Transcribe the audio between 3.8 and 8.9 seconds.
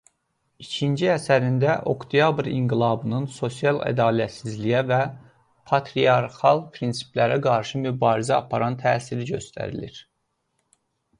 ədalətsizliyə və patriarxal prinsiplərə qarşı mübarizə aparan